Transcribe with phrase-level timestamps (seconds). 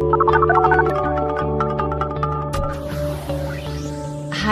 [0.00, 0.04] Hi,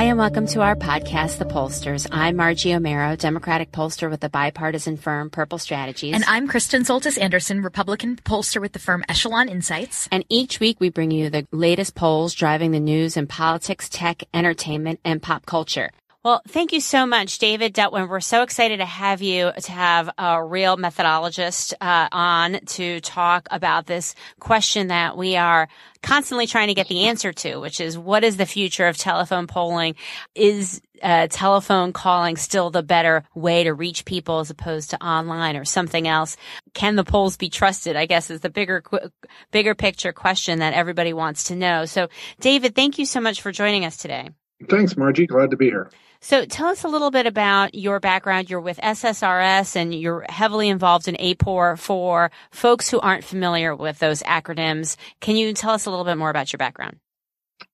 [0.02, 2.08] and welcome to our podcast, The Pollsters.
[2.10, 6.16] I'm Margie Omero, Democratic pollster with the bipartisan firm Purple Strategies.
[6.16, 10.08] And I'm Kristen Soltis Anderson, Republican pollster with the firm Echelon Insights.
[10.10, 14.24] And each week we bring you the latest polls driving the news in politics, tech,
[14.34, 15.92] entertainment, and pop culture.
[16.26, 18.08] Well, thank you so much, David Dutwin.
[18.08, 23.46] We're so excited to have you to have a real methodologist uh, on to talk
[23.52, 25.68] about this question that we are
[26.02, 29.46] constantly trying to get the answer to, which is what is the future of telephone
[29.46, 29.94] polling?
[30.34, 35.54] Is uh, telephone calling still the better way to reach people as opposed to online
[35.54, 36.36] or something else?
[36.74, 37.94] Can the polls be trusted?
[37.94, 38.82] I guess is the bigger,
[39.52, 41.84] bigger picture question that everybody wants to know.
[41.84, 42.08] So,
[42.40, 44.30] David, thank you so much for joining us today.
[44.68, 45.28] Thanks, Margie.
[45.28, 45.88] Glad to be here.
[46.26, 48.50] So tell us a little bit about your background.
[48.50, 54.00] You're with SSRS and you're heavily involved in AAPOR for folks who aren't familiar with
[54.00, 54.96] those acronyms.
[55.20, 56.96] Can you tell us a little bit more about your background?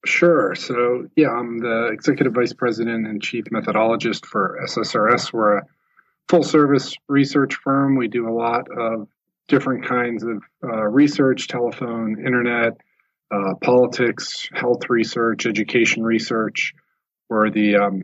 [0.04, 0.54] Sure.
[0.54, 5.32] So, yeah, I'm the executive vice president and chief methodologist for SSRS.
[5.32, 5.62] We're a
[6.28, 7.96] full service research firm.
[7.96, 9.08] We do a lot of
[9.48, 12.76] different kinds of uh, research, telephone, internet,
[13.30, 16.74] uh, politics, health research, education research.
[17.30, 18.02] We're the um,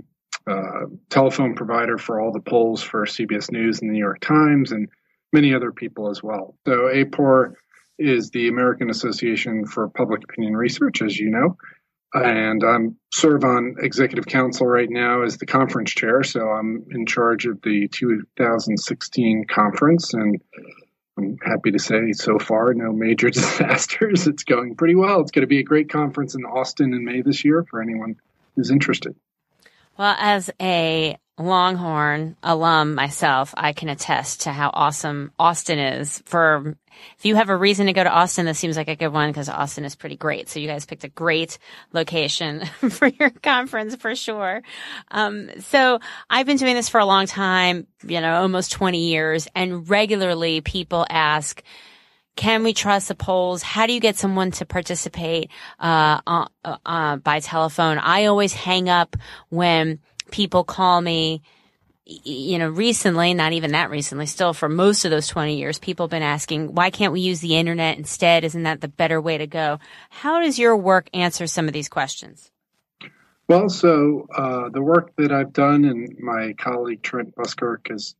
[1.10, 4.88] telephone provider for all the polls for CBS News and the New York Times and
[5.32, 6.54] many other people as well.
[6.66, 7.54] So AAPOR
[7.98, 11.56] is the American Association for Public Opinion Research, as you know.
[12.14, 16.22] And I'm serve on executive council right now as the conference chair.
[16.22, 20.40] So I'm in charge of the 2016 conference and
[21.18, 24.26] I'm happy to say so far, no major disasters.
[24.26, 25.20] It's going pretty well.
[25.20, 28.16] It's going to be a great conference in Austin in May this year for anyone
[28.56, 29.14] who's interested.
[29.98, 36.22] Well, as a Longhorn alum myself, I can attest to how awesome Austin is.
[36.26, 36.76] For
[37.16, 39.30] if you have a reason to go to Austin, this seems like a good one
[39.30, 40.48] because Austin is pretty great.
[40.48, 41.58] So you guys picked a great
[41.92, 44.62] location for your conference for sure.
[45.10, 49.46] Um, so I've been doing this for a long time, you know, almost 20 years
[49.54, 51.62] and regularly people ask,
[52.38, 53.62] can we trust the polls?
[53.62, 55.50] How do you get someone to participate
[55.80, 56.46] uh, uh,
[56.86, 57.98] uh, by telephone?
[57.98, 59.16] I always hang up
[59.48, 59.98] when
[60.30, 61.42] people call me.
[62.06, 66.06] You know, recently, not even that recently, still for most of those 20 years, people
[66.06, 68.44] have been asking, why can't we use the internet instead?
[68.44, 69.80] Isn't that the better way to go?
[70.08, 72.50] How does your work answer some of these questions?
[73.48, 78.14] Well, so uh, the work that I've done, and my colleague Trent Buskirk has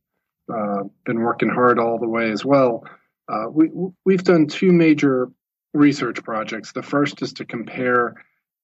[0.53, 2.83] uh, been working hard all the way as well
[3.29, 3.69] uh, we,
[4.05, 5.29] we've done two major
[5.73, 6.71] research projects.
[6.71, 8.15] The first is to compare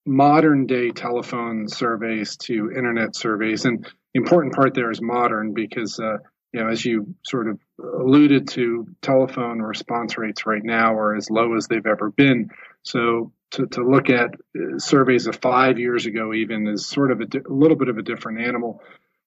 [0.05, 3.65] modern day telephone surveys to internet surveys.
[3.65, 6.17] And the important part there is modern because, uh,
[6.51, 11.29] you know, as you sort of alluded to, telephone response rates right now are as
[11.29, 12.49] low as they've ever been.
[12.83, 17.21] So to, to look at uh, surveys of five years ago, even, is sort of
[17.21, 18.81] a, di- a little bit of a different animal.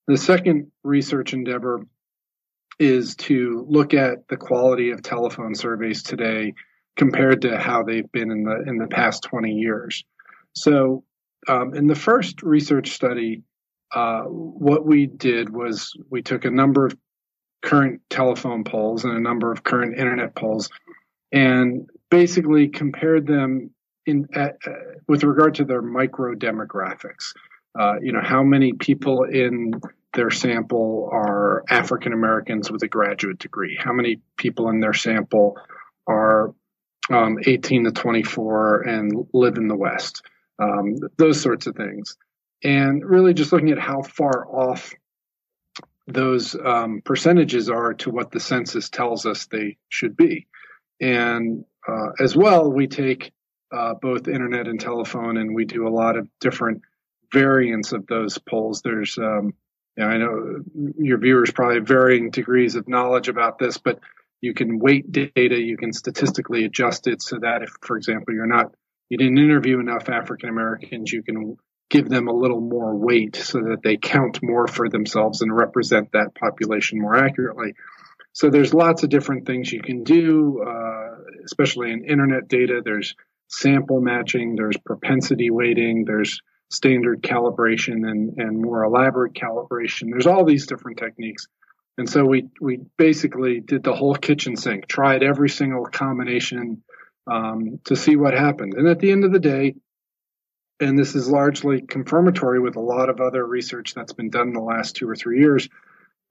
[0.07, 1.83] The second research endeavor
[2.79, 6.55] is to look at the quality of telephone surveys today
[6.97, 10.05] compared to how they've been in the in the past 20 years.
[10.55, 11.05] So,
[11.47, 13.43] um, in the first research study,
[13.93, 16.97] uh, what we did was we took a number of
[17.63, 20.69] current telephone polls and a number of current internet polls,
[21.33, 23.71] and basically compared them
[24.07, 24.49] in uh,
[25.07, 27.35] with regard to their micro demographics.
[27.79, 29.81] Uh, you know, how many people in
[30.15, 33.79] their sample are African Americans with a graduate degree?
[33.79, 35.59] How many people in their sample
[36.07, 36.55] are
[37.11, 40.23] um, 18 to 24 and live in the West?
[40.59, 42.17] Um, those sorts of things.
[42.65, 44.93] And really just looking at how far off
[46.09, 50.47] those um, percentages are to what the census tells us they should be.
[51.01, 53.33] And uh, as well, we take
[53.71, 56.83] uh, both internet and telephone, and we do a lot of different
[57.33, 58.81] variants of those polls.
[58.83, 59.55] There's, um,
[60.05, 60.63] know, I know
[60.99, 64.01] your viewers probably varying degrees of knowledge about this, but
[64.41, 68.47] you can weight data, you can statistically adjust it so that if, for example, you're
[68.47, 68.73] not,
[69.09, 71.57] you didn't interview enough African Americans, you can
[71.91, 76.13] give them a little more weight so that they count more for themselves and represent
[76.13, 77.75] that population more accurately.
[78.33, 82.83] So there's lots of different things you can do, uh, especially in internet data.
[82.85, 83.17] There's
[83.49, 90.11] sample matching, there's propensity weighting, there's standard calibration and, and more elaborate calibration.
[90.11, 91.47] There's all these different techniques.
[91.97, 96.83] And so we, we basically did the whole kitchen sink, tried every single combination
[97.27, 98.75] um, to see what happened.
[98.75, 99.75] And at the end of the day,
[100.81, 104.55] and this is largely confirmatory with a lot of other research that's been done in
[104.55, 105.69] the last two or three years,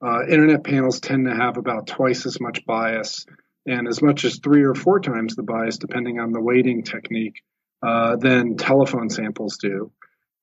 [0.02, 3.26] uh, internet panels tend to have about twice as much bias
[3.66, 7.42] and as much as three or four times the bias, depending on the weighting technique,
[7.82, 9.92] uh, than telephone samples do.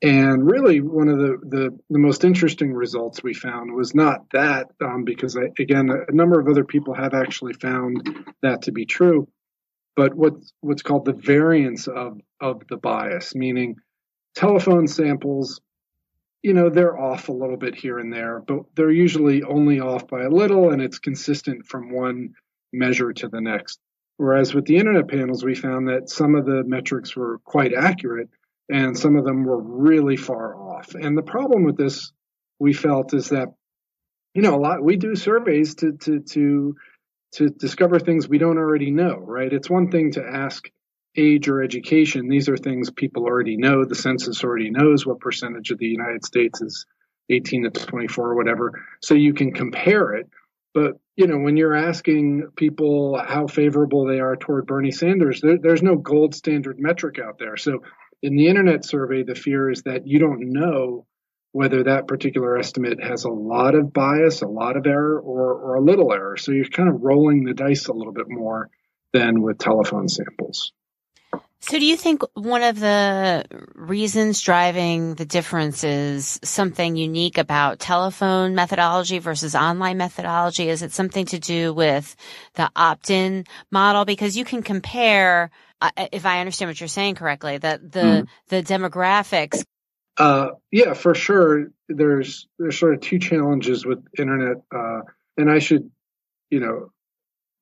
[0.01, 4.67] And really, one of the, the, the, most interesting results we found was not that,
[4.83, 8.07] um, because I, again, a number of other people have actually found
[8.41, 9.29] that to be true,
[9.95, 13.77] but what's what's called the variance of of the bias, meaning
[14.35, 15.61] telephone samples,
[16.43, 20.07] you know, they're off a little bit here and there, but they're usually only off
[20.07, 22.33] by a little, and it's consistent from one
[22.73, 23.79] measure to the next.
[24.17, 28.29] Whereas with the internet panels, we found that some of the metrics were quite accurate
[28.69, 30.95] and some of them were really far off.
[30.95, 32.11] And the problem with this,
[32.59, 33.49] we felt, is that,
[34.33, 36.75] you know, a lot, we do surveys to, to, to,
[37.33, 39.51] to discover things we don't already know, right?
[39.51, 40.69] It's one thing to ask
[41.17, 42.27] age or education.
[42.27, 43.85] These are things people already know.
[43.85, 46.85] The census already knows what percentage of the United States is
[47.29, 48.71] 18 to 24 or whatever.
[49.01, 50.29] So you can compare it.
[50.73, 55.57] But you know, when you're asking people how favorable they are toward Bernie Sanders, there,
[55.57, 57.55] there's no gold standard metric out there.
[57.55, 57.79] So
[58.21, 61.05] in the internet survey, the fear is that you don't know
[61.51, 65.75] whether that particular estimate has a lot of bias, a lot of error, or, or
[65.75, 66.35] a little error.
[66.35, 68.69] So you're kind of rolling the dice a little bit more
[69.13, 70.73] than with telephone samples.
[71.61, 77.79] So, do you think one of the reasons driving the difference is something unique about
[77.79, 80.69] telephone methodology versus online methodology?
[80.69, 82.15] Is it something to do with
[82.53, 84.05] the opt in model?
[84.05, 85.49] Because you can compare,
[85.97, 88.27] if I understand what you're saying correctly, that the, mm.
[88.49, 89.63] the demographics.
[90.17, 91.67] Uh, yeah, for sure.
[91.89, 94.57] There's, there's sort of two challenges with internet.
[94.73, 95.01] Uh,
[95.37, 95.91] and I should,
[96.49, 96.91] you know,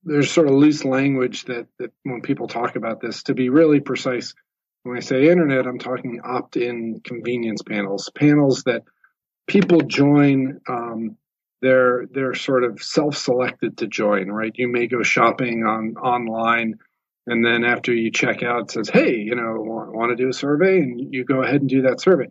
[0.04, 3.80] there's sort of loose language that, that when people talk about this, to be really
[3.80, 4.33] precise,
[4.83, 8.83] when I say internet, I'm talking opt in convenience panels, panels that
[9.48, 10.59] people join.
[10.68, 11.18] Um,
[11.62, 14.51] they're they're sort of self-selected to join, right?
[14.54, 16.80] You may go shopping on online,
[17.25, 20.29] and then after you check out, it says, "Hey, you know, want, want to do
[20.29, 22.27] a survey?" And you go ahead and do that survey.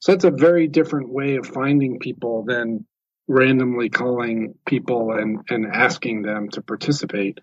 [0.00, 2.86] So that's a very different way of finding people than
[3.26, 7.40] randomly calling people and, and asking them to participate.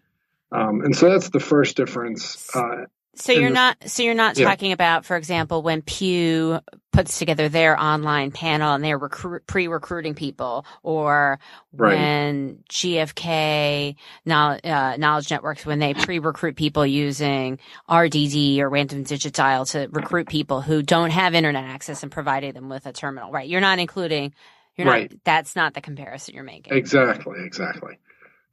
[0.52, 2.50] Um, and so that's the first difference.
[2.56, 2.86] Uh,
[3.16, 4.48] so you're not so you're not yeah.
[4.48, 6.60] talking about, for example, when Pew
[6.92, 11.40] puts together their online panel and they're recruit, pre-recruiting people, or
[11.74, 11.96] right.
[11.96, 13.96] when GFK
[14.26, 17.60] knowledge, uh, knowledge networks when they pre-recruit people using
[17.92, 22.54] RDD or random digit dial to recruit people who don't have internet access and providing
[22.54, 23.32] them with a terminal.
[23.32, 23.48] Right?
[23.50, 24.34] You're not including
[24.78, 25.10] you're right.
[25.10, 26.74] Not, that's not the comparison you're making.
[26.78, 27.98] Exactly, exactly.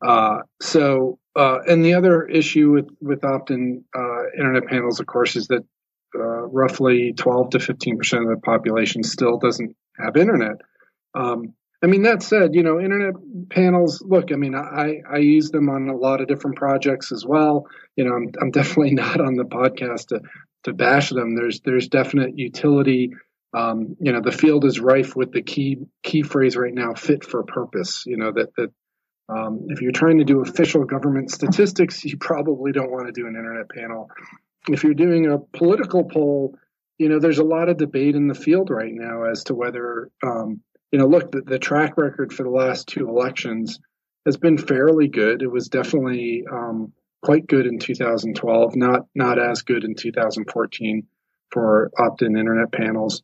[0.00, 5.36] Uh, so, uh, and the other issue with with opt-in uh, internet panels, of course,
[5.36, 5.64] is that
[6.14, 10.56] uh, roughly 12 to 15 percent of the population still doesn't have internet.
[11.14, 13.14] Um, I mean, that said, you know, internet
[13.50, 14.02] panels.
[14.06, 17.66] Look, I mean, I I use them on a lot of different projects as well.
[17.96, 20.20] You know, I'm I'm definitely not on the podcast to
[20.64, 21.34] to bash them.
[21.34, 23.12] There's there's definite utility
[23.54, 27.24] um, you know, the field is rife with the key key phrase right now, fit
[27.24, 28.04] for purpose.
[28.06, 28.70] You know that that
[29.29, 33.26] um, if you're trying to do official government statistics, you probably don't want to do
[33.26, 34.11] an internet panel.
[34.69, 36.57] If you're doing a political poll,
[36.99, 40.11] you know, there's a lot of debate in the field right now as to whether,
[40.23, 40.61] um,
[40.91, 43.81] you know, look, the, the, track record for the last two elections
[44.26, 45.43] has been fairly good.
[45.43, 51.07] It was definitely um, quite good in 2012, not not as good in 2014
[51.50, 53.23] for opt-in internet panels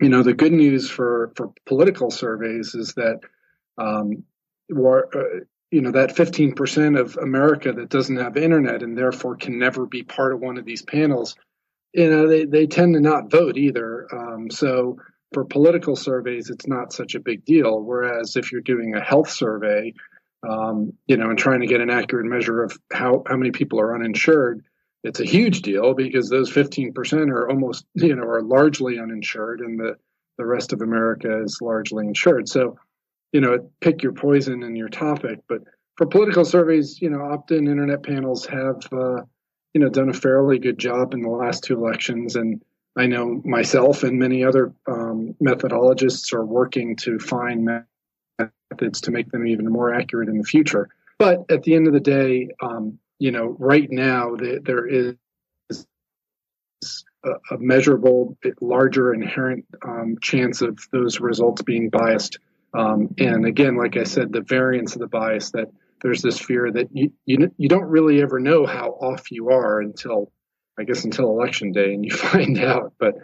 [0.00, 3.20] you know, the good news for, for political surveys is that,
[3.78, 4.24] um,
[4.70, 9.58] war, uh, you know, that 15% of America that doesn't have internet and therefore can
[9.58, 11.36] never be part of one of these panels,
[11.92, 14.06] you know, they, they tend to not vote either.
[14.12, 14.98] Um, so
[15.32, 17.80] for political surveys, it's not such a big deal.
[17.80, 19.94] Whereas if you're doing a health survey,
[20.48, 23.80] um, you know, and trying to get an accurate measure of how, how many people
[23.80, 24.64] are uninsured,
[25.02, 29.78] it's a huge deal because those 15% are almost, you know, are largely uninsured and
[29.78, 29.96] the,
[30.36, 32.48] the rest of America is largely insured.
[32.48, 32.78] So,
[33.32, 35.40] you know, pick your poison and your topic.
[35.48, 35.62] But
[35.96, 39.22] for political surveys, you know, opt-in internet panels have, uh,
[39.74, 42.36] you know, done a fairly good job in the last two elections.
[42.36, 42.62] And
[42.96, 47.84] I know myself and many other um, methodologists are working to find
[48.70, 50.88] methods to make them even more accurate in the future.
[51.18, 55.16] But at the end of the day, um, you know, right now the, there is
[57.24, 62.38] a, a, measurable, larger inherent um, chance of those results being biased.
[62.72, 65.68] Um, and again, like I said, the variance of the bias that
[66.02, 69.80] there's this fear that you, you you don't really ever know how off you are
[69.80, 70.32] until
[70.78, 72.94] I guess until election day, and you find out.
[72.98, 73.16] But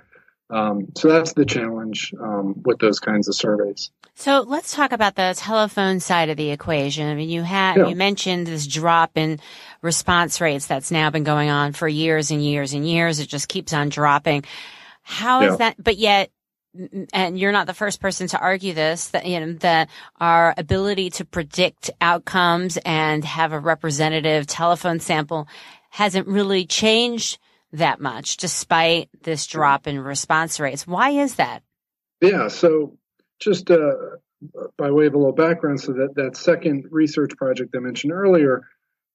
[0.50, 3.91] um, so that's the challenge um, with those kinds of surveys.
[4.15, 7.09] So let's talk about the telephone side of the equation.
[7.09, 7.87] I mean, you had yeah.
[7.88, 9.41] you mentioned this drop in
[9.83, 13.19] response rates that's now been going on for years and years and years.
[13.19, 14.45] It just keeps on dropping.
[15.03, 15.57] How is yeah.
[15.57, 15.83] that?
[15.83, 16.31] But yet,
[17.12, 21.11] and you're not the first person to argue this that you know that our ability
[21.11, 25.49] to predict outcomes and have a representative telephone sample
[25.90, 27.38] hasn't really changed
[27.73, 30.87] that much despite this drop in response rates.
[30.87, 31.62] Why is that?
[32.21, 32.99] Yeah, so
[33.38, 33.92] just uh,
[34.76, 38.62] by way of a little background, so that that second research project I mentioned earlier,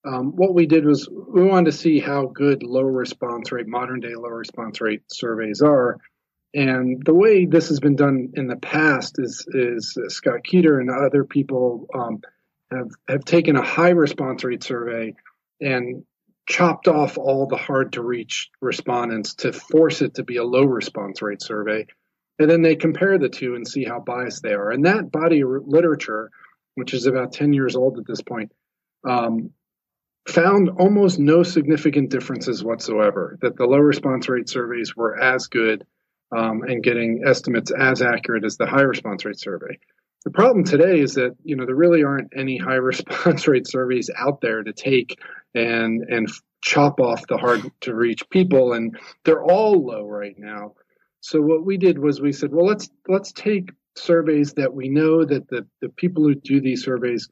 [0.04, 4.00] um, what we did was we wanted to see how good low response rate, modern
[4.00, 5.98] day low response rate surveys are.
[6.54, 10.90] And the way this has been done in the past is, is Scott Keeter and
[10.90, 12.20] other people um,
[12.70, 15.14] have have taken a high response rate survey
[15.60, 16.04] and
[16.46, 20.64] chopped off all the hard to reach respondents to force it to be a low
[20.64, 21.86] response rate survey
[22.38, 24.70] and then they compare the two and see how biased they are.
[24.70, 26.30] And that body of literature,
[26.74, 28.52] which is about 10 years old at this point,
[29.08, 29.50] um,
[30.26, 35.86] found almost no significant differences whatsoever, that the low response rate surveys were as good
[36.34, 39.78] um, and getting estimates as accurate as the high response rate survey.
[40.24, 44.10] The problem today is that you know there really aren't any high response rate surveys
[44.16, 45.18] out there to take
[45.54, 46.30] and and
[46.62, 50.74] chop off the hard to reach people, and they're all low right now.
[51.20, 55.24] So what we did was we said, well, let's let's take surveys that we know
[55.24, 57.28] that the, the people who do these surveys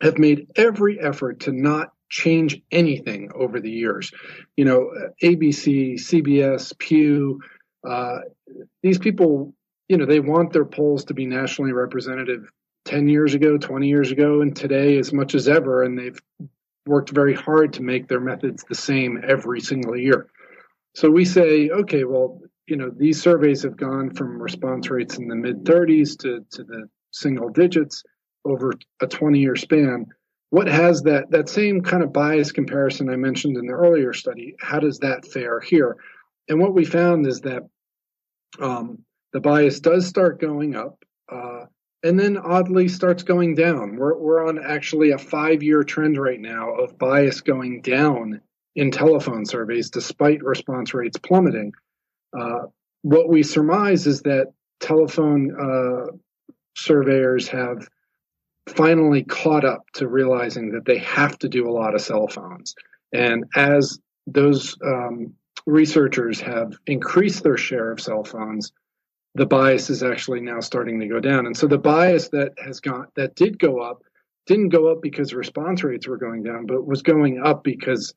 [0.00, 4.12] have made every effort to not change anything over the years.
[4.56, 4.90] You know,
[5.22, 7.40] ABC, CBS, Pew,
[7.86, 8.20] uh,
[8.82, 9.54] these people,
[9.88, 12.50] you know, they want their polls to be nationally representative
[12.84, 15.82] 10 years ago, 20 years ago, and today as much as ever.
[15.82, 16.18] And they've
[16.86, 20.28] worked very hard to make their methods the same every single year.
[20.94, 25.28] So we say, okay, well, you know, these surveys have gone from response rates in
[25.28, 28.02] the mid 30s to, to the single digits
[28.44, 30.06] over a 20 year span.
[30.50, 34.54] What has that, that same kind of bias comparison I mentioned in the earlier study?
[34.60, 35.96] How does that fare here?
[36.48, 37.62] And what we found is that
[38.60, 41.66] um, the bias does start going up uh,
[42.02, 43.96] and then oddly starts going down.
[43.96, 48.40] We're, we're on actually a five year trend right now of bias going down
[48.76, 51.72] in telephone surveys despite response rates plummeting.
[52.38, 52.66] Uh,
[53.02, 56.12] what we surmise is that telephone uh,
[56.76, 57.88] surveyors have
[58.68, 62.74] finally caught up to realizing that they have to do a lot of cell phones.
[63.12, 65.34] And as those um,
[65.68, 68.72] researchers have increased their share of cell phones,
[69.34, 71.46] the bias is actually now starting to go down.
[71.46, 74.02] And so the bias that has gone that did go up
[74.46, 78.14] didn't go up because response rates were going down, but was going up because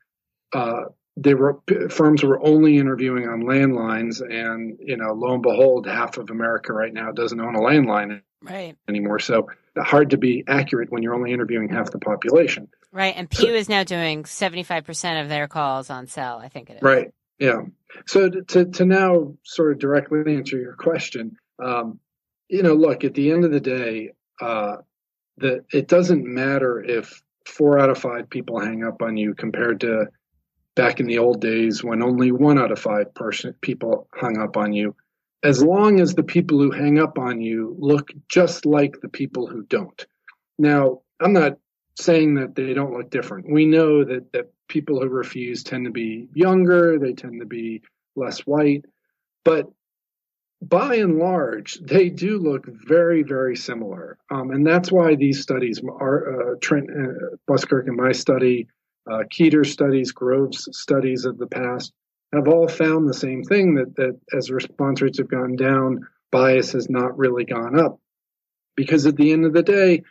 [0.53, 0.83] uh,
[1.17, 4.21] they were firms were only interviewing on landlines.
[4.21, 8.21] And you know lo and behold half of america right now doesn't own a landline
[8.41, 8.77] right.
[8.87, 9.19] anymore.
[9.19, 12.69] So hard to be accurate when you're only interviewing half the population.
[12.93, 13.13] Right.
[13.15, 16.77] And pew so, is now doing 75% of their calls on cell i think it
[16.77, 16.81] is.
[16.81, 17.61] Right yeah.
[18.05, 21.99] So to, to now sort of directly answer your question um,
[22.49, 24.77] you know look at the end of the day uh,
[25.37, 29.79] that it doesn't matter if four out of five people hang up on you compared
[29.81, 30.05] to
[30.75, 34.57] back in the old days when only one out of five person people hung up
[34.57, 34.95] on you.
[35.43, 39.47] As long as the people who hang up on you look just like the people
[39.47, 40.05] who don't.
[40.59, 41.57] Now i'm not
[41.99, 45.91] saying that they don't look different we know that that people who refuse tend to
[45.91, 47.81] be younger they tend to be
[48.15, 48.85] less white
[49.43, 49.67] but
[50.61, 54.17] by and large, they do look very, very similar.
[54.29, 58.67] Um, and that's why these studies are uh, Trent uh, Buskirk and my study
[59.09, 61.91] uh, Keeter studies, Groves studies of the past
[62.33, 66.71] have all found the same thing that, that as response rates have gone down, bias
[66.73, 67.99] has not really gone up.
[68.75, 70.03] Because at the end of the day,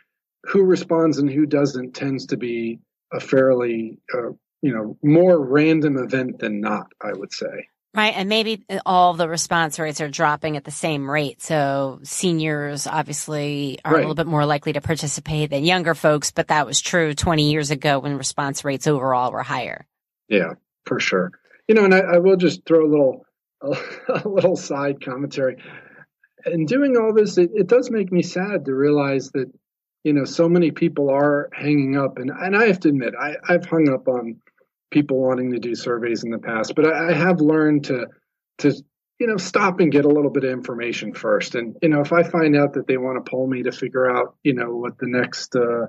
[0.43, 2.79] who responds and who doesn't tends to be
[3.13, 4.31] a fairly, uh,
[4.61, 7.67] you know, more random event than not, I would say.
[7.93, 8.13] Right.
[8.15, 11.41] And maybe all the response rates are dropping at the same rate.
[11.41, 13.97] So seniors obviously are right.
[13.97, 17.51] a little bit more likely to participate than younger folks, but that was true 20
[17.51, 19.85] years ago when response rates overall were higher.
[20.29, 20.53] Yeah,
[20.85, 21.31] for sure.
[21.67, 23.25] You know, and I, I will just throw a little,
[23.61, 23.77] a,
[24.23, 25.57] a, little side commentary.
[26.45, 29.51] In doing all this, it, it does make me sad to realize that,
[30.03, 32.17] you know, so many people are hanging up.
[32.17, 34.37] And, and I have to admit, I, I've hung up on
[34.89, 38.07] people wanting to do surveys in the past, but I, I have learned to
[38.59, 38.73] to
[39.19, 41.55] you know stop and get a little bit of information first.
[41.55, 44.09] And you know, if I find out that they want to pull me to figure
[44.09, 45.87] out you know what the next uh,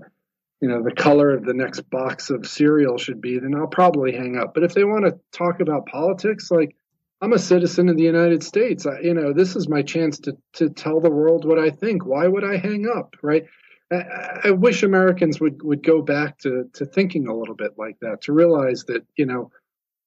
[0.61, 4.13] you know the color of the next box of cereal should be, then I'll probably
[4.13, 4.55] hang up.
[4.55, 6.77] But if they want to talk about politics, like
[7.21, 8.87] I'm a citizen of the United States.
[8.87, 12.07] I, you know, this is my chance to to tell the world what I think.
[12.07, 13.47] Why would I hang up, right?
[13.93, 18.23] I, wish Americans would, would go back to, to thinking a little bit like that,
[18.23, 19.51] to realize that, you know,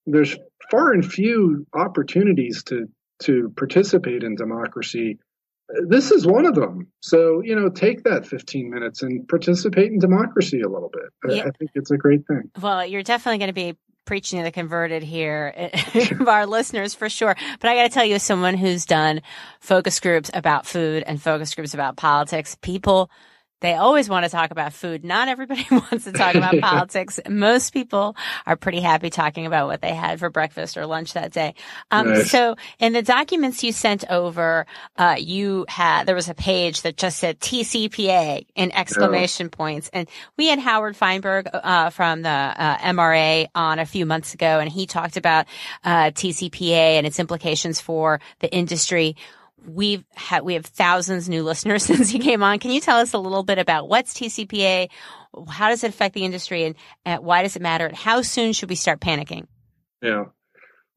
[0.06, 0.36] there's
[0.70, 2.88] far and few opportunities to,
[3.24, 5.18] to participate in democracy.
[5.88, 6.88] This is one of them.
[7.00, 11.34] So, you know, take that 15 minutes and participate in democracy a little bit.
[11.36, 11.42] Yeah.
[11.42, 12.50] I think it's a great thing.
[12.60, 15.70] Well, you're definitely going to be preaching to the converted here
[16.12, 17.36] of our listeners for sure.
[17.60, 19.20] But I got to tell you, as someone who's done
[19.60, 23.10] focus groups about food and focus groups about politics, people
[23.60, 25.04] they always want to talk about food.
[25.04, 27.18] Not everybody wants to talk about politics.
[27.28, 31.32] Most people are pretty happy talking about what they had for breakfast or lunch that
[31.32, 31.54] day.
[31.90, 32.30] Um, nice.
[32.30, 36.96] So in the documents you sent over, uh, you had, there was a page that
[36.96, 39.88] just said TCPA in exclamation points.
[39.92, 44.58] And we had Howard Fienberg, uh, from the, uh, MRA on a few months ago,
[44.58, 45.46] and he talked about,
[45.84, 49.16] uh, TCPA and its implications for the industry
[49.64, 52.58] we've had we have thousands new listeners since you came on.
[52.58, 54.88] Can you tell us a little bit about what's TCPA?
[55.48, 57.86] How does it affect the industry, and, and why does it matter?
[57.86, 59.46] And how soon should we start panicking?
[60.02, 60.24] Yeah.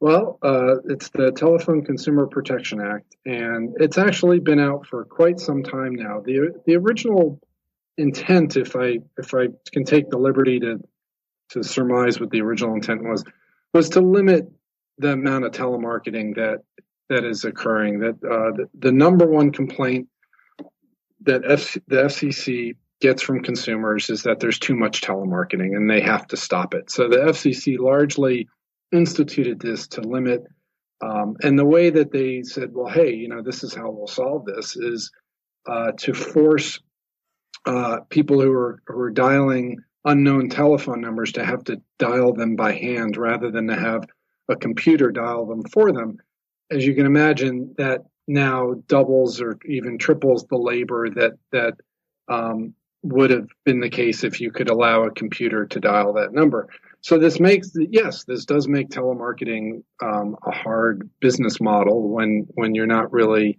[0.01, 5.40] Well, uh, it's the Telephone Consumer Protection Act, and it's actually been out for quite
[5.40, 6.22] some time now.
[6.22, 7.42] the The original
[7.98, 10.79] intent, if I if I can take the liberty to
[11.50, 13.25] to surmise what the original intent was,
[13.74, 14.50] was to limit
[15.00, 16.64] the amount of telemarketing that
[17.09, 18.00] that is occurring.
[18.00, 20.07] That uh, the, the, number one complaint
[21.22, 26.01] that F, the FCC gets from consumers is that there's too much telemarketing and they
[26.01, 26.91] have to stop it.
[26.91, 28.48] So the FCC largely
[28.91, 30.43] instituted this to limit.
[31.01, 34.07] Um, and the way that they said, well, hey, you know, this is how we'll
[34.07, 35.11] solve this is
[35.67, 36.79] uh, to force
[37.65, 42.55] uh, people who are who are dialing unknown telephone numbers to have to dial them
[42.55, 44.05] by hand rather than to have
[44.50, 46.17] a computer dial them for them
[46.72, 51.74] as you can imagine, that now doubles or even triples the labor that that
[52.27, 56.34] um, would have been the case if you could allow a computer to dial that
[56.34, 56.68] number.
[57.01, 62.75] So this makes yes, this does make telemarketing um, a hard business model when when
[62.75, 63.58] you're not really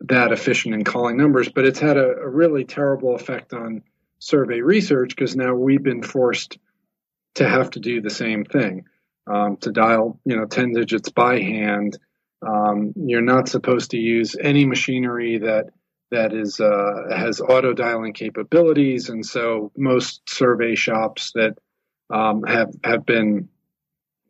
[0.00, 1.48] that efficient in calling numbers.
[1.48, 3.82] But it's had a, a really terrible effect on
[4.18, 6.58] survey research because now we've been forced
[7.34, 8.84] to have to do the same thing
[9.26, 11.98] um, to dial you know ten digits by hand
[12.46, 15.70] um, you're not supposed to use any machinery that
[16.10, 21.56] that is uh, has auto dialing capabilities, and so most survey shops that
[22.10, 23.48] um, have have been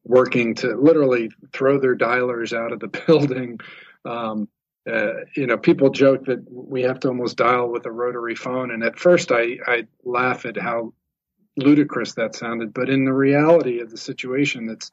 [0.05, 3.59] working to literally throw their dialers out of the building.
[4.05, 4.49] Um,
[4.91, 8.71] uh, you know, people joke that we have to almost dial with a rotary phone,
[8.71, 10.93] and at first I I laugh at how
[11.57, 14.91] ludicrous that sounded, but in the reality of the situation, it's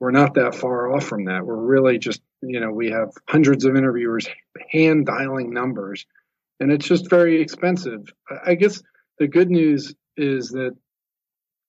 [0.00, 1.44] we're not that far off from that.
[1.44, 4.26] We're really just, you know, we have hundreds of interviewers
[4.70, 6.06] hand dialing numbers,
[6.58, 8.12] and it's just very expensive.
[8.44, 8.82] I guess
[9.18, 10.74] the good news is that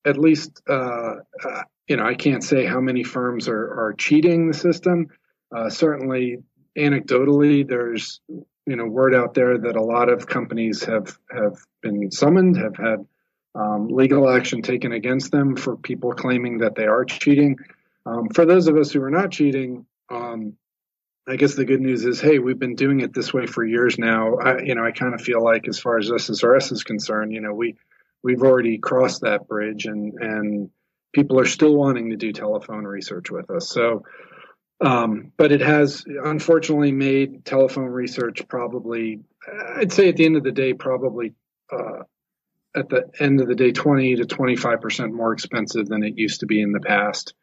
[0.05, 4.47] at least, uh, uh, you know, I can't say how many firms are, are cheating
[4.47, 5.07] the system.
[5.55, 6.37] Uh, certainly,
[6.77, 8.21] anecdotally, there's,
[8.65, 12.77] you know, word out there that a lot of companies have have been summoned, have
[12.77, 13.05] had
[13.55, 17.57] um, legal action taken against them for people claiming that they are cheating.
[18.05, 20.53] Um, for those of us who are not cheating, um,
[21.27, 23.97] I guess the good news is, hey, we've been doing it this way for years
[23.99, 24.37] now.
[24.37, 27.41] I, you know, I kind of feel like, as far as SSRS is concerned, you
[27.41, 27.75] know, we
[28.23, 30.69] we've already crossed that bridge, and and
[31.13, 33.69] people are still wanting to do telephone research with us.
[33.69, 34.03] So,
[34.83, 39.21] um, but it has unfortunately made telephone research probably,
[39.75, 41.33] I'd say, at the end of the day, probably.
[41.71, 42.03] Uh,
[42.73, 46.45] at the end of the day, 20 to 25% more expensive than it used to
[46.45, 47.33] be in the past.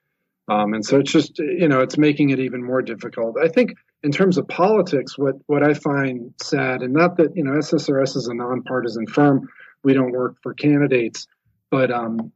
[0.48, 3.36] Um, and so it's just, you know, it's making it even more difficult.
[3.42, 7.44] I think in terms of politics, what, what I find sad, and not that, you
[7.44, 9.48] know, SSRS is a nonpartisan firm,
[9.82, 11.26] we don't work for candidates,
[11.70, 12.32] but um,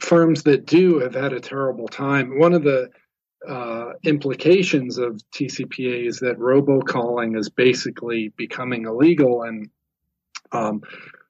[0.00, 2.38] firms that do have had a terrible time.
[2.38, 2.90] One of the
[3.46, 9.42] uh, implications of TCPA is that robocalling is basically becoming illegal.
[9.42, 9.70] And
[10.52, 10.82] um,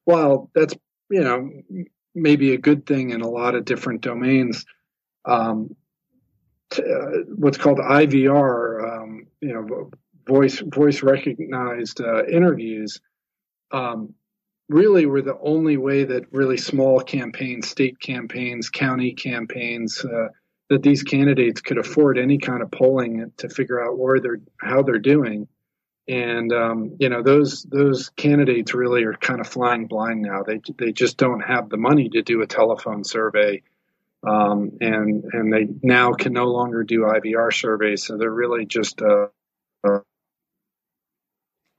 [0.04, 0.74] while that's
[1.10, 1.50] you know
[2.14, 4.64] maybe a good thing in a lot of different domains,
[5.28, 5.76] um,
[6.70, 9.90] t- uh, what's called IVR, um, you know,
[10.26, 13.00] voice voice recognized uh, interviews,
[13.72, 14.14] um,
[14.68, 20.04] really were the only way that really small campaigns, state campaigns, county campaigns.
[20.04, 20.28] Uh,
[20.70, 24.82] that these candidates could afford any kind of polling to figure out where they're how
[24.82, 25.48] they're doing
[26.08, 30.60] and um, you know those those candidates really are kind of flying blind now they
[30.78, 33.62] they just don't have the money to do a telephone survey
[34.26, 38.04] um, and and they now can no longer do IVR surveys.
[38.04, 39.28] So they're really just uh,
[39.86, 40.00] uh,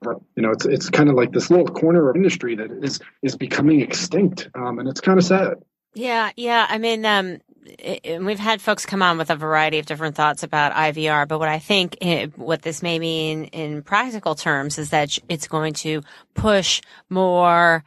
[0.04, 3.36] you know it's it's kind of like this little corner of industry that is is
[3.36, 4.48] becoming extinct.
[4.54, 5.54] Um, and it's kind of sad.
[5.94, 6.66] Yeah, yeah.
[6.68, 10.42] I mean, um, it, we've had folks come on with a variety of different thoughts
[10.42, 14.90] about IVR, but what I think it, what this may mean in practical terms is
[14.90, 16.02] that it's going to
[16.34, 17.84] push more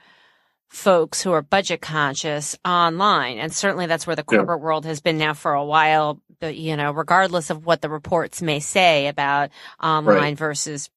[0.73, 3.37] folks who are budget conscious online.
[3.37, 4.65] And certainly that's where the corporate yeah.
[4.65, 8.41] world has been now for a while, but, you know, regardless of what the reports
[8.41, 10.37] may say about online right.
[10.37, 10.89] versus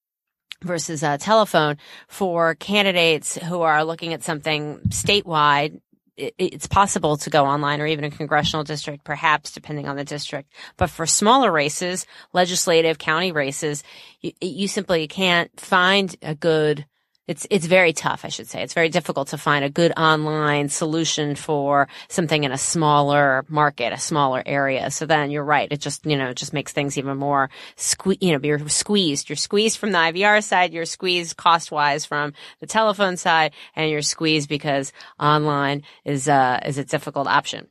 [0.62, 1.76] versus uh, telephone
[2.08, 5.80] for candidates who are looking at something statewide
[6.16, 10.50] it's possible to go online or even a congressional district, perhaps depending on the district.
[10.78, 13.84] But for smaller races, legislative county races,
[14.22, 16.86] you, you simply can't find a good
[17.28, 18.62] it's it's very tough, I should say.
[18.62, 23.92] It's very difficult to find a good online solution for something in a smaller market,
[23.92, 24.90] a smaller area.
[24.90, 25.68] So then you're right.
[25.70, 29.28] It just you know just makes things even more sque- You know, you're squeezed.
[29.28, 30.72] You're squeezed from the IVR side.
[30.72, 36.60] You're squeezed cost wise from the telephone side, and you're squeezed because online is uh
[36.64, 37.66] is a difficult option.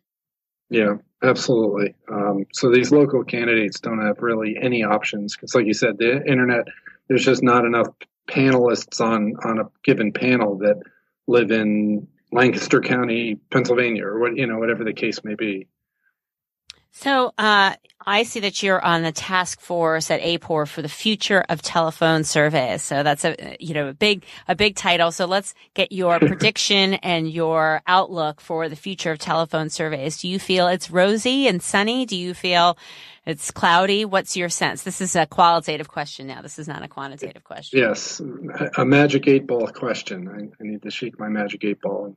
[0.69, 1.95] Yeah, absolutely.
[2.11, 6.25] Um, so these local candidates don't have really any options because, like you said, the
[6.25, 6.67] internet
[7.07, 7.87] there's just not enough
[8.27, 10.81] panelists on on a given panel that
[11.27, 15.67] live in Lancaster County, Pennsylvania, or what you know, whatever the case may be.
[16.97, 21.43] So uh, I see that you're on the task force at AAPOR for the future
[21.49, 22.83] of telephone surveys.
[22.83, 25.11] So that's a you know a big a big title.
[25.11, 30.21] So let's get your prediction and your outlook for the future of telephone surveys.
[30.21, 32.05] Do you feel it's rosy and sunny?
[32.05, 32.77] Do you feel
[33.25, 34.05] it's cloudy?
[34.05, 34.83] What's your sense?
[34.83, 36.41] This is a qualitative question now.
[36.41, 37.77] This is not a quantitative question.
[37.77, 38.21] Yes,
[38.77, 40.29] a magic eight ball question.
[40.29, 42.15] I, I need to shake my magic eight ball and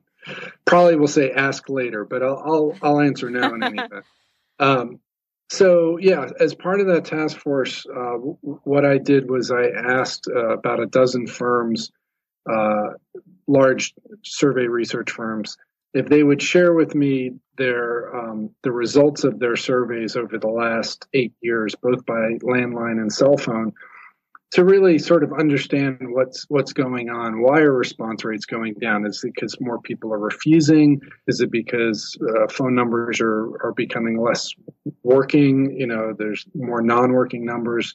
[0.63, 4.05] probably will say ask later, but I'll I'll, I'll answer now in any event.
[4.59, 4.99] Um,
[5.49, 9.69] so yeah, as part of that task force, uh, w- what I did was I
[9.69, 11.91] asked uh, about a dozen firms,
[12.49, 12.89] uh,
[13.47, 13.93] large
[14.23, 15.57] survey research firms,
[15.93, 20.47] if they would share with me their um, the results of their surveys over the
[20.47, 23.73] last eight years, both by landline and cell phone,
[24.51, 27.41] to really sort of understand what's what's going on.
[27.41, 29.05] Why are response rates going down?
[29.05, 31.01] Is it because more people are refusing?
[31.27, 34.51] Is it because uh, phone numbers are are becoming less
[35.03, 35.75] working?
[35.77, 37.93] You know, there's more non-working numbers.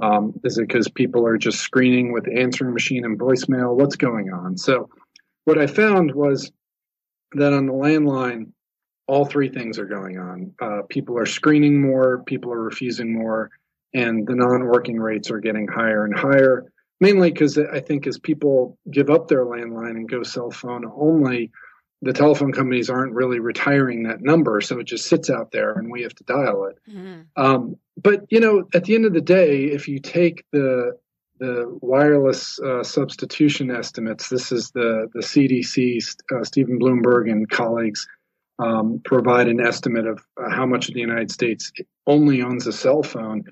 [0.00, 3.76] Um, is it because people are just screening with answering machine and voicemail?
[3.76, 4.58] What's going on?
[4.58, 4.88] So,
[5.44, 6.50] what I found was
[7.34, 8.50] that on the landline,
[9.06, 10.52] all three things are going on.
[10.60, 13.50] Uh, people are screening more, people are refusing more,
[13.94, 16.72] and the non-working rates are getting higher and higher.
[17.00, 21.50] Mainly because I think as people give up their landline and go cell phone only,
[22.00, 25.90] the telephone companies aren't really retiring that number, so it just sits out there, and
[25.90, 26.78] we have to dial it.
[26.88, 27.20] Mm-hmm.
[27.36, 30.98] Um, but you know, at the end of the day, if you take the
[31.38, 35.98] the wireless uh, substitution estimates, this is the the CDC,
[36.34, 38.06] uh, Stephen Blumberg and colleagues
[38.58, 41.72] um, provide an estimate of uh, how much of the United States
[42.06, 43.44] only owns a cell phone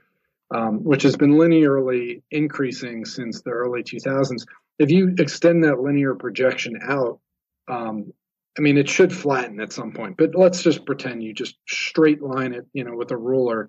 [0.50, 4.44] um, which has been linearly increasing since the early 2000s.
[4.78, 7.20] If you extend that linear projection out,
[7.68, 8.12] um,
[8.58, 12.20] I mean, it should flatten at some point, but let's just pretend you just straight
[12.20, 13.68] line it, you know, with a ruler.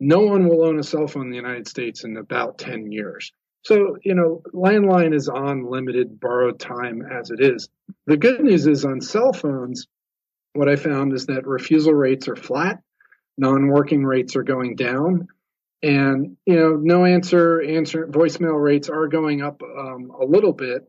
[0.00, 3.32] No one will own a cell phone in the United States in about 10 years.
[3.62, 7.68] So, you know, landline is on limited borrowed time as it is.
[8.06, 9.86] The good news is on cell phones,
[10.52, 12.80] what I found is that refusal rates are flat,
[13.36, 15.28] non working rates are going down,
[15.82, 20.82] and you know no answer answer voicemail rates are going up um, a little bit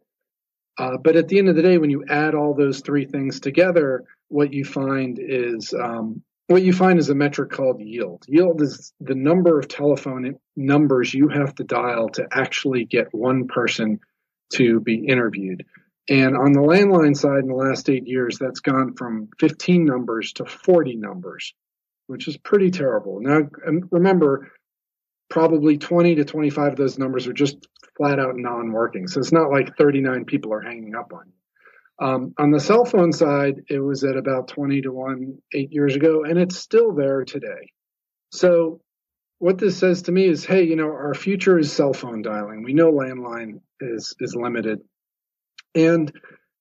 [0.79, 3.39] uh, but at the end of the day when you add all those three things
[3.39, 8.61] together what you find is um, what you find is a metric called yield yield
[8.61, 13.99] is the number of telephone numbers you have to dial to actually get one person
[14.53, 15.63] to be interviewed
[16.07, 20.33] And on the landline side, in the last eight years, that's gone from 15 numbers
[20.33, 21.55] to 40 numbers,
[22.07, 23.19] which is pretty terrible.
[23.21, 23.41] Now,
[23.91, 24.51] remember,
[25.29, 29.07] probably 20 to 25 of those numbers are just flat out non working.
[29.07, 32.05] So it's not like 39 people are hanging up on you.
[32.05, 35.95] Um, on the cell phone side, it was at about 20 to 1 eight years
[35.95, 37.71] ago, and it's still there today.
[38.31, 38.81] So,
[39.39, 42.63] what this says to me is hey, you know, our future is cell phone dialing.
[42.63, 44.79] We know landline is, is limited.
[45.73, 46.11] And,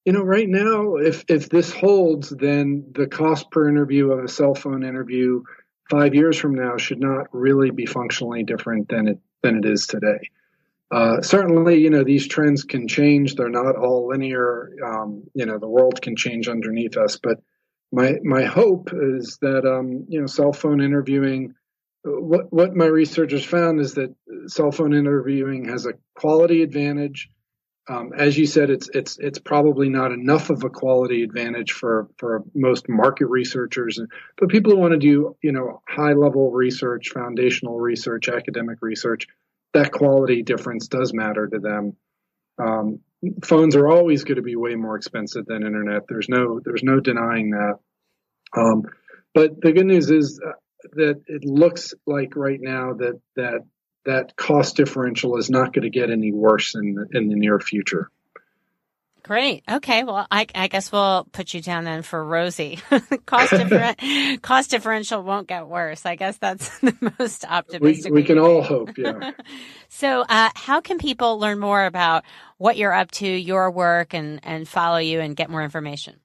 [0.05, 4.29] you know, right now, if, if this holds, then the cost per interview of a
[4.29, 5.43] cell phone interview
[5.91, 9.87] five years from now should not really be functionally different than it, than it is
[9.87, 10.31] today.
[10.91, 13.35] Uh, certainly, you know, these trends can change.
[13.35, 14.71] They're not all linear.
[14.85, 17.19] Um, you know, the world can change underneath us.
[17.21, 17.39] But
[17.91, 21.55] my my hope is that um, you know, cell phone interviewing.
[22.05, 24.15] What what my researchers found is that
[24.47, 27.31] cell phone interviewing has a quality advantage.
[27.87, 32.09] Um, as you said, it's it's it's probably not enough of a quality advantage for
[32.17, 34.01] for most market researchers,
[34.39, 39.27] but people who want to do you know high level research, foundational research, academic research
[39.75, 41.97] that quality difference does matter to them.
[42.59, 43.01] Um,
[43.45, 46.05] phones are always going to be way more expensive than internet.
[46.09, 47.79] There's no there's no denying that.
[48.57, 48.85] Um,
[49.35, 50.53] but the good news is uh,
[50.93, 53.63] that it looks like right now that that
[54.05, 57.59] that cost differential is not going to get any worse in the, in the near
[57.59, 58.11] future.
[59.25, 59.65] Great.
[59.67, 60.05] Okay.
[60.05, 62.79] Well, I, I, guess we'll put you down then for rosy.
[63.27, 66.05] cost, differ- cost differential won't get worse.
[66.05, 68.13] I guess that's the most optimistic.
[68.13, 68.99] We, we can all hope.
[68.99, 69.31] Yeah.
[69.89, 72.25] so, uh, how can people learn more about
[72.59, 76.17] what you're up to, your work, and and follow you and get more information?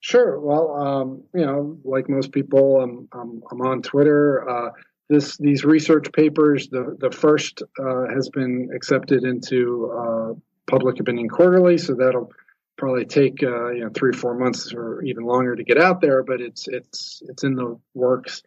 [0.00, 0.38] Sure.
[0.38, 4.46] Well, um, you know, like most people, I'm I'm, I'm on Twitter.
[4.46, 4.70] Uh,
[5.08, 10.34] this these research papers, the the first uh, has been accepted into uh,
[10.66, 12.32] Public Opinion Quarterly, so that'll
[12.76, 16.22] probably take uh, you know three four months or even longer to get out there,
[16.22, 18.42] but it's it's it's in the works.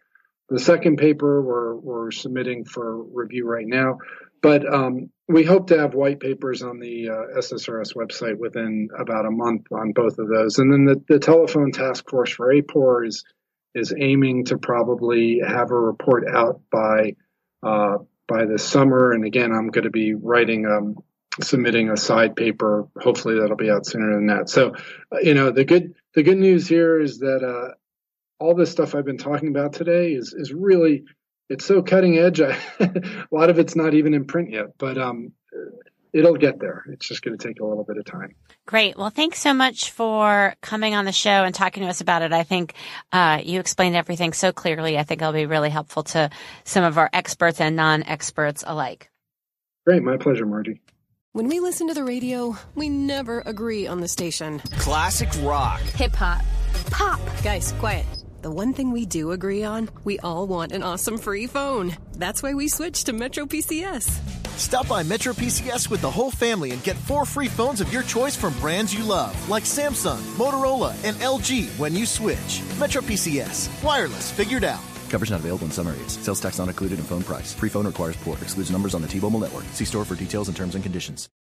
[0.48, 3.98] The second paper we're we're submitting for review right now,
[4.42, 9.26] but um, we hope to have white papers on the uh, SSRS website within about
[9.26, 13.06] a month on both of those, and then the, the telephone task force for AAPOR
[13.06, 13.24] is
[13.74, 17.14] is aiming to probably have a report out by
[17.62, 19.12] uh, by the summer.
[19.12, 20.96] And again, I'm going to be writing um,
[21.42, 22.88] submitting a side paper.
[23.00, 24.48] Hopefully that'll be out sooner than that.
[24.48, 24.74] So,
[25.12, 27.74] uh, you know, the good the good news here is that uh,
[28.38, 31.04] all this stuff I've been talking about today is is really
[31.48, 32.40] it's so cutting edge.
[32.40, 35.32] I, a lot of it's not even in print yet, but um,
[36.12, 36.84] it'll get there.
[36.88, 38.34] It's just going to take a little bit of time.
[38.66, 38.96] Great.
[38.96, 42.32] Well, thanks so much for coming on the show and talking to us about it.
[42.32, 42.74] I think
[43.12, 44.98] uh, you explained everything so clearly.
[44.98, 46.30] I think it'll be really helpful to
[46.64, 49.10] some of our experts and non-experts alike.
[49.86, 50.02] Great.
[50.02, 50.80] My pleasure, Margie.
[51.32, 54.60] When we listen to the radio, we never agree on the station.
[54.78, 55.80] Classic rock.
[55.80, 56.42] Hip hop.
[56.90, 57.20] Pop.
[57.42, 58.06] Guys, quiet.
[58.42, 61.96] The one thing we do agree on, we all want an awesome free phone.
[62.12, 64.37] That's why we switched to Metro PCS.
[64.58, 68.02] Stop by Metro PCS with the whole family and get four free phones of your
[68.02, 72.60] choice from brands you love, like Samsung, Motorola, and LG when you switch.
[72.78, 73.68] Metro PCS.
[73.84, 74.82] Wireless figured out.
[75.10, 76.12] Coverage not available in some areas.
[76.12, 77.54] Sales tax not included in phone price.
[77.54, 78.42] Free phone requires port.
[78.42, 79.64] Excludes numbers on the T-Mobile network.
[79.72, 81.28] See store for details and terms and conditions.